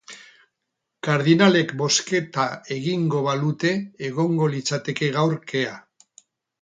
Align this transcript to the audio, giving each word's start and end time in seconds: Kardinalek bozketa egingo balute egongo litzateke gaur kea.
Kardinalek 1.07 1.73
bozketa 1.81 2.47
egingo 2.77 3.21
balute 3.29 3.75
egongo 4.09 4.49
litzateke 4.55 5.11
gaur 5.19 5.37
kea. 5.53 5.77